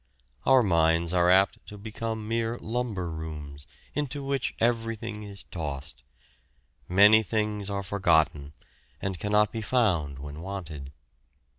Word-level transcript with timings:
Our 0.47 0.63
minds 0.63 1.13
are 1.13 1.29
apt 1.29 1.63
to 1.67 1.77
become 1.77 2.27
mere 2.27 2.57
lumber 2.57 3.11
rooms, 3.11 3.67
into 3.93 4.23
which 4.25 4.55
everything 4.59 5.21
is 5.21 5.43
tossed. 5.43 6.01
Many 6.89 7.21
things 7.21 7.69
are 7.69 7.83
forgotten, 7.83 8.53
and 8.99 9.19
cannot 9.19 9.51
be 9.51 9.61
found 9.61 10.17
when 10.17 10.39
wanted. 10.41 10.91